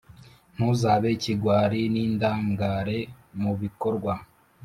ntuzabe 0.55 1.07
ikigwari 1.17 1.79
n’indangare 1.93 2.99
mu 3.41 3.51
bikorwa 3.61 4.13